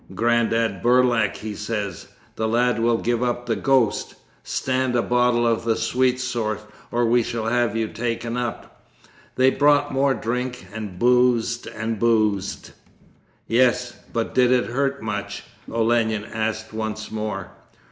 Grandad 0.15 0.81
Burlak, 0.81 1.37
he 1.37 1.53
says, 1.53 2.07
"The 2.35 2.47
lad 2.47 2.79
will 2.79 2.97
give 2.97 3.21
up 3.21 3.45
the 3.45 3.55
ghost. 3.55 4.15
Stand 4.43 4.95
a 4.95 5.01
bottle 5.03 5.45
of 5.45 5.63
the 5.63 5.75
sweet 5.75 6.19
sort, 6.19 6.59
or 6.91 7.05
we 7.05 7.21
shall 7.21 7.45
have 7.45 7.75
you 7.77 7.87
taken 7.87 8.35
up!" 8.35 8.83
They 9.35 9.51
bought 9.51 9.93
more 9.93 10.15
drink, 10.15 10.65
and 10.73 10.97
boozed 10.97 11.67
and 11.67 11.99
boozed' 11.99 12.71
'Yes, 13.47 13.93
but 14.11 14.33
did 14.33 14.49
it 14.51 14.71
hurt 14.71 15.01
you 15.01 15.05
much?' 15.05 15.43
Olenin 15.71 16.25
asked 16.25 16.73
once 16.73 17.11
more. 17.11 17.51